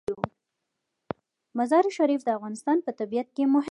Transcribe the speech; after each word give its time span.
مزارشریف 1.57 2.21
د 2.25 2.29
افغانستان 2.37 2.77
په 2.85 2.91
طبیعت 2.99 3.27
کې 3.35 3.41
مهم 3.43 3.51
رول 3.51 3.51
لري. 3.53 3.59